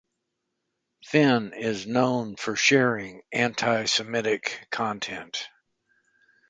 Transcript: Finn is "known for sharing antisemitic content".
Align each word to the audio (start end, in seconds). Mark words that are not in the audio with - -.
Finn 1.05 1.53
is 1.53 1.85
"known 1.85 2.35
for 2.35 2.55
sharing 2.55 3.21
antisemitic 3.31 4.67
content". 4.71 5.47